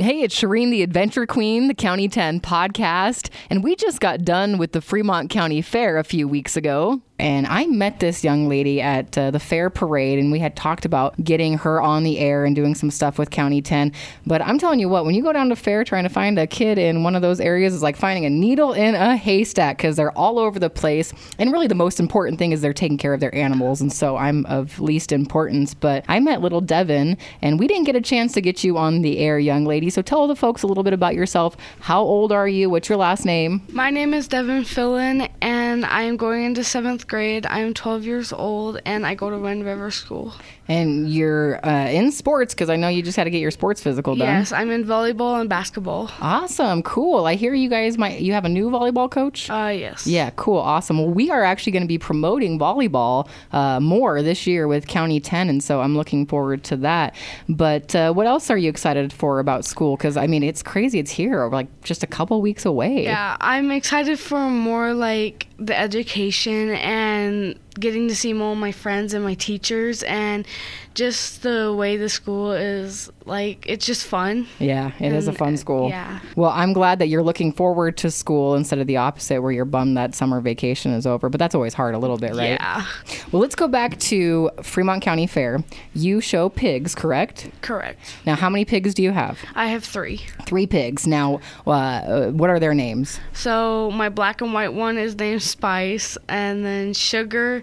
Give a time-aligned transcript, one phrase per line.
[0.00, 4.56] Hey, it's Shireen, the Adventure Queen, the County 10 podcast, and we just got done
[4.56, 8.80] with the Fremont County Fair a few weeks ago and I met this young lady
[8.80, 12.46] at uh, the fair parade, and we had talked about getting her on the air
[12.46, 13.92] and doing some stuff with County 10.
[14.26, 16.46] But I'm telling you what, when you go down to fair trying to find a
[16.46, 19.96] kid in one of those areas is like finding a needle in a haystack because
[19.96, 21.12] they're all over the place.
[21.38, 24.16] And really, the most important thing is they're taking care of their animals, and so
[24.16, 25.74] I'm of least importance.
[25.74, 29.02] But I met little Devyn, and we didn't get a chance to get you on
[29.02, 29.90] the air, young lady.
[29.90, 31.56] So tell the folks a little bit about yourself.
[31.80, 32.70] How old are you?
[32.70, 33.60] What's your last name?
[33.72, 37.46] My name is Devyn Fillin, and I am going into seventh grade.
[37.46, 40.34] I am 12 years old and I go to Wind River School.
[40.68, 43.82] And you're uh, in sports because I know you just had to get your sports
[43.82, 44.28] physical done.
[44.28, 46.10] Yes, I'm in volleyball and basketball.
[46.20, 47.26] Awesome, cool.
[47.26, 49.50] I hear you guys might you have a new volleyball coach.
[49.50, 50.06] Uh, yes.
[50.06, 50.98] Yeah, cool, awesome.
[50.98, 55.18] Well, we are actually going to be promoting volleyball uh, more this year with County
[55.18, 57.16] 10, and so I'm looking forward to that.
[57.48, 59.96] But uh, what else are you excited for about school?
[59.96, 61.00] Because I mean, it's crazy.
[61.00, 63.04] It's here, like just a couple weeks away.
[63.04, 68.72] Yeah, I'm excited for more like the education and getting to see more of my
[68.72, 70.46] friends and my teachers and
[70.94, 74.46] just the way the school is like it's just fun.
[74.58, 75.88] Yeah, it and, is a fun school.
[75.88, 76.20] Yeah.
[76.36, 79.64] Well, I'm glad that you're looking forward to school instead of the opposite where you're
[79.64, 82.58] bummed that summer vacation is over, but that's always hard a little bit, right?
[82.60, 82.84] Yeah.
[83.30, 85.62] Well, let's go back to Fremont County Fair.
[85.94, 87.50] You show pigs, correct?
[87.60, 88.00] Correct.
[88.26, 89.38] Now, how many pigs do you have?
[89.54, 90.20] I have 3.
[90.46, 91.06] 3 pigs.
[91.06, 93.20] Now, uh, what are their names?
[93.32, 97.62] So, my black and white one is named Spice and then Sugar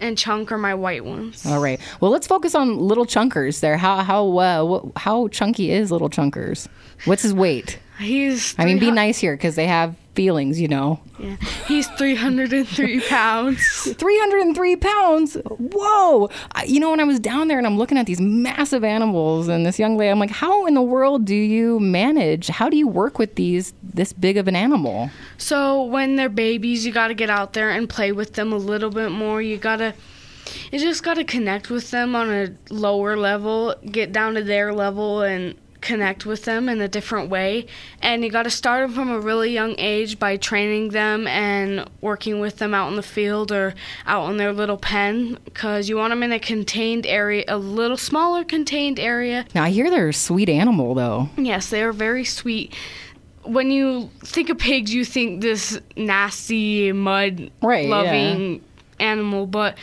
[0.00, 1.44] and Chunk are my white ones.
[1.46, 1.80] All right.
[2.00, 3.60] Well, let's focus on Little Chunkers.
[3.60, 3.76] There.
[3.76, 6.68] How how uh, how chunky is Little Chunkers?
[7.04, 7.78] What's his weight?
[7.98, 8.54] He's.
[8.58, 10.98] I mean, be nice here because they have feelings, you know.
[11.20, 11.36] Yeah.
[11.68, 13.92] He's 303 pounds.
[13.92, 15.36] 303 pounds?
[15.46, 16.28] Whoa.
[16.56, 19.46] I, you know, when I was down there and I'm looking at these massive animals
[19.46, 22.48] and this young lady, I'm like, how in the world do you manage?
[22.48, 25.08] How do you work with these, this big of an animal?
[25.36, 28.56] So, when they're babies, you got to get out there and play with them a
[28.56, 29.40] little bit more.
[29.40, 29.94] You got to
[30.72, 34.72] you just got to connect with them on a lower level, get down to their
[34.72, 37.66] level and connect with them in a different way.
[38.02, 41.88] And you got to start them from a really young age by training them and
[42.00, 43.74] working with them out in the field or
[44.06, 47.96] out in their little pen because you want them in a contained area, a little
[47.96, 49.46] smaller contained area.
[49.54, 51.28] Now, I hear they're a sweet animal, though.
[51.36, 52.74] Yes, they are very sweet.
[53.44, 58.60] When you think of pigs, you think this nasty, mud loving yeah.
[58.98, 59.78] animal, but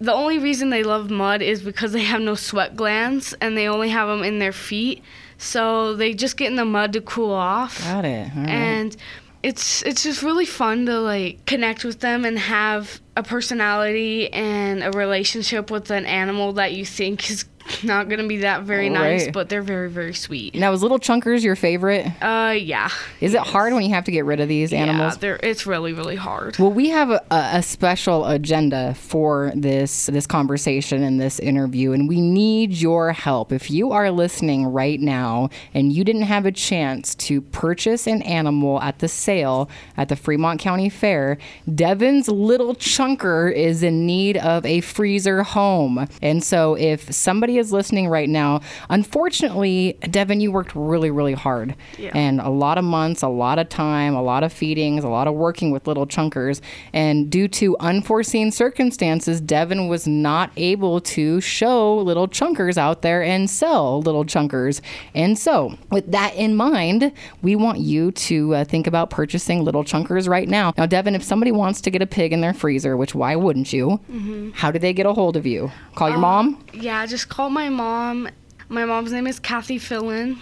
[0.00, 3.68] the only reason they love mud is because they have no sweat glands and they
[3.68, 5.02] only have them in their feet.
[5.36, 7.82] So they just get in the mud to cool off.
[7.82, 8.30] Got it.
[8.34, 8.96] And
[9.42, 14.82] it's it's just really fun to like connect with them and have a personality and
[14.82, 17.44] a relationship with an animal that you think is
[17.84, 20.54] not gonna be that very nice, but they're very very sweet.
[20.54, 22.06] Now, is Little Chunkers your favorite?
[22.22, 22.90] Uh, yeah.
[23.20, 25.22] Is it hard when you have to get rid of these animals?
[25.22, 26.58] Yeah, it's really really hard.
[26.58, 32.08] Well, we have a, a special agenda for this this conversation and this interview, and
[32.08, 33.52] we need your help.
[33.52, 38.22] If you are listening right now and you didn't have a chance to purchase an
[38.22, 44.36] animal at the sale at the Fremont County Fair, Devyn's Little Chunker is in need
[44.36, 50.52] of a freezer home, and so if somebody is listening right now, unfortunately, Devyn, you
[50.52, 51.74] worked really, really hard.
[51.98, 52.12] Yeah.
[52.14, 55.26] And a lot of months, a lot of time, a lot of feedings, a lot
[55.26, 56.60] of working with little chunkers.
[56.92, 63.22] And due to unforeseen circumstances, Devyn was not able to show little chunkers out there
[63.22, 64.80] and sell little chunkers.
[65.14, 67.12] And so, with that in mind,
[67.42, 70.72] we want you to uh, think about purchasing little chunkers right now.
[70.76, 73.72] Now, Devyn, if somebody wants to get a pig in their freezer, which why wouldn't
[73.72, 74.00] you?
[74.10, 74.50] Mm-hmm.
[74.52, 75.70] How do they get a hold of you?
[75.94, 76.64] Call your uh, mom?
[76.72, 78.26] Yeah, just call call my mom.
[78.70, 80.38] My mom's name is Cathy Fillin.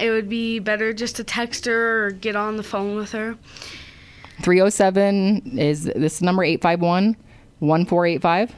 [0.00, 3.36] It would be better just to text her or get on the phone with her.
[4.40, 7.16] 307 is this number 851
[7.58, 8.54] 1485.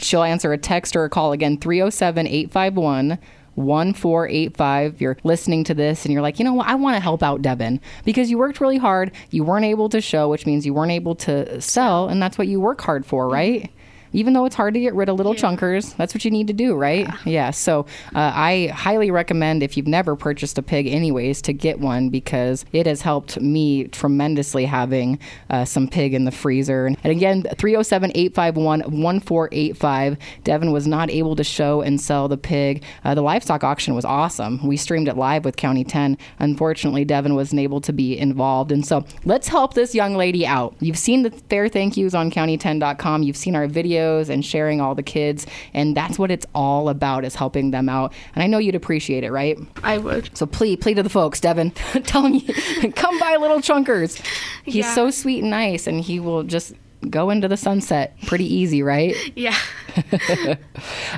[0.00, 3.18] She'll answer a text or a call again 307 851
[3.56, 5.00] 1485.
[5.00, 6.68] You're listening to this and you're like, you know what?
[6.68, 9.10] I want to help out Devyn because you worked really hard.
[9.30, 12.46] You weren't able to show, which means you weren't able to sell, and that's what
[12.46, 13.68] you work hard for, right?
[14.12, 16.52] Even though it's hard to get rid of little chunkers, that's what you need to
[16.52, 17.06] do, right?
[17.06, 17.16] Yeah.
[17.24, 17.50] yeah.
[17.50, 22.08] So uh, I highly recommend if you've never purchased a pig, anyways, to get one
[22.08, 25.18] because it has helped me tremendously having
[25.50, 26.86] uh, some pig in the freezer.
[26.86, 30.18] And again, 307 851 1485.
[30.44, 32.84] Devyn was not able to show and sell the pig.
[33.04, 34.64] Uh, the livestock auction was awesome.
[34.66, 36.18] We streamed it live with County 10.
[36.38, 38.72] Unfortunately, Devyn wasn't able to be involved.
[38.72, 40.74] And so let's help this young lady out.
[40.80, 43.22] You've seen the fair thank yous on county10.com.
[43.22, 43.66] You've seen our
[43.98, 45.46] videos and sharing all the kids.
[45.74, 48.12] And that's what it's all about is helping them out.
[48.34, 49.58] And I know you'd appreciate it, right?
[49.82, 50.36] I would.
[50.36, 51.72] So please, please to the folks, Devyn.
[52.06, 52.40] Tell them,
[52.92, 54.20] come by Little Chunkers.
[54.64, 54.94] He's Yeah.
[54.94, 56.74] so sweet and nice, and he will just
[57.10, 59.14] go into the sunset pretty easy, right?
[59.36, 59.56] Yeah.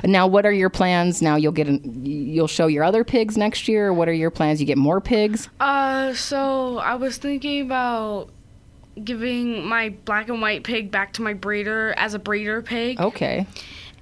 [0.03, 1.21] Now, what are your plans?
[1.21, 3.93] Now you'll get an, you'll show your other pigs next year.
[3.93, 4.59] What are your plans?
[4.59, 5.49] You get more pigs?
[5.59, 8.29] Uh, so I was thinking about
[9.05, 12.99] giving my black and white pig back to my breeder as a breeder pig.
[12.99, 13.45] Okay.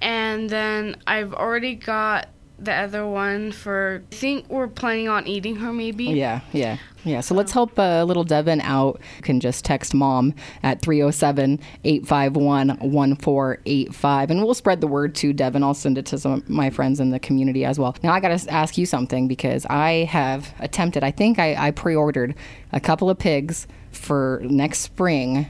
[0.00, 2.28] And then I've already got
[2.60, 6.04] the other one for, I think we're planning on eating her maybe.
[6.04, 7.20] Yeah, yeah, yeah.
[7.20, 9.00] So let's help uh, little Devyn out.
[9.16, 14.30] You can just text mom at 307 851 1485.
[14.30, 15.62] And we'll spread the word to Devyn.
[15.62, 17.96] I'll send it to some of my friends in the community as well.
[18.02, 21.70] Now, I got to ask you something because I have attempted, I think I, I
[21.70, 22.34] pre ordered
[22.72, 25.46] a couple of pigs for next spring.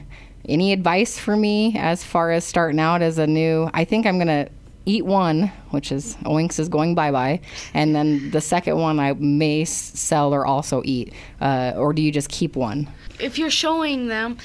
[0.47, 3.69] Any advice for me as far as starting out as a new?
[3.73, 4.49] I think I'm going to
[4.85, 7.39] eat one, which is Oinks is going bye bye,
[7.73, 11.13] and then the second one I may sell or also eat.
[11.39, 12.89] Uh, or do you just keep one?
[13.19, 14.37] If you're showing them,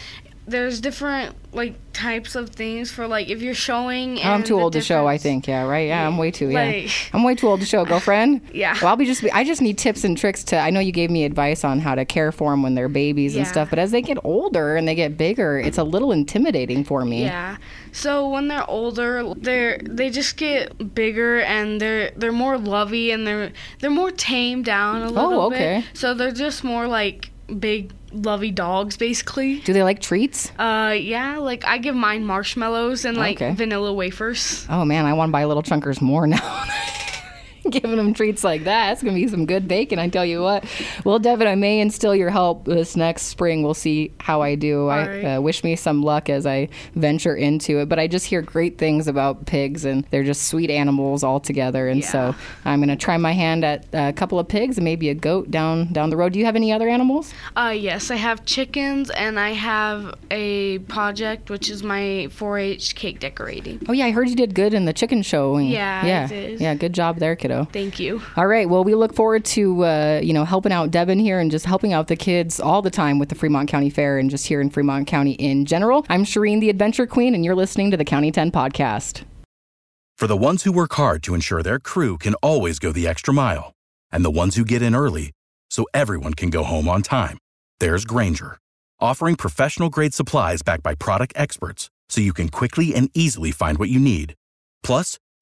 [0.48, 4.20] there's different like types of things for like if you're showing.
[4.22, 5.06] I'm too old to show.
[5.06, 5.48] I think.
[5.48, 5.88] Yeah, right.
[5.88, 6.48] Yeah, I'm way too.
[6.50, 8.42] Yeah, Like- I'm way too old to show, girlfriend.
[8.52, 8.74] Yeah.
[8.80, 9.24] Well, I'll be just.
[9.32, 10.58] I just need tips and tricks to.
[10.58, 13.34] I know you gave me advice on how to care for them when they're babies
[13.36, 16.84] and stuff, but as they get older and they get bigger, it's a little intimidating
[16.84, 17.22] for me.
[17.24, 17.56] Yeah.
[17.92, 23.26] So when they're older, they're they just get bigger and they're they're more lovey and
[23.26, 25.82] they're they're more tamed down a little Oh, okay.
[25.86, 25.98] bit.
[25.98, 29.60] So they're just more like big lovey dogs basically.
[29.60, 30.50] Do they like treats?
[30.58, 33.52] Uh yeah, like I give mine marshmallows and like Okay.
[33.54, 34.66] vanilla wafers.
[34.68, 36.64] Oh man, I want to buy little chunkers more now.
[37.70, 39.98] Giving them treats like that, it's gonna be some good bacon.
[39.98, 40.64] I tell you what.
[41.04, 43.62] Well, Devyn, I may instill your help this next spring.
[43.62, 44.88] We'll see how I do.
[44.88, 47.88] I uh, wish me some luck as I venture into it.
[47.88, 51.88] But I just hear great things about pigs, and they're just sweet animals altogether.
[51.88, 52.34] And so
[52.64, 55.92] I'm gonna try my hand at a couple of pigs and maybe a goat down
[55.92, 56.32] down the road.
[56.32, 57.32] Do you have any other animals?
[57.56, 63.20] Uh yes, I have chickens and I have a project which is my 4-H cake
[63.20, 63.84] decorating.
[63.88, 65.58] Oh yeah, I heard you did good in the chicken show.
[65.58, 66.74] Yeah, yeah, yeah.
[66.74, 67.70] Good job there, kiddo.
[67.72, 68.22] Thank you.
[68.36, 68.68] All right.
[68.68, 71.92] Well, we look forward to uh, you know helping out Devyn here and just helping
[71.92, 74.70] out the kids all the time with the Fremont County Fair and just here in
[74.70, 76.04] Fremont County in general.
[76.08, 79.22] I'm Shireen, the Adventure Queen, and you're listening to the County 10 podcast.
[80.16, 83.34] For the ones who work hard to ensure their crew can always go the extra
[83.34, 83.72] mile,
[84.10, 85.32] and the ones who get in early
[85.70, 87.38] so everyone can go home on time,
[87.80, 88.56] there's Grainger,
[88.98, 93.78] offering professional grade supplies backed by product experts so you can quickly and easily find
[93.78, 94.34] what you need.
[94.82, 95.18] Plus,